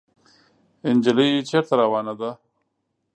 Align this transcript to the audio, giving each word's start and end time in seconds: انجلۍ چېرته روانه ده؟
انجلۍ 0.89 1.29
چېرته 1.49 1.73
روانه 1.81 2.13
ده؟ 2.19 2.31